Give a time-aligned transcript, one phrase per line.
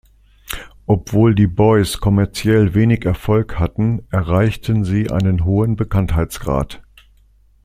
[0.87, 6.81] Obwohl die Boys kommerziell wenig Erfolg hatten, erreichten sie einen hohen Bekanntheitsgrad.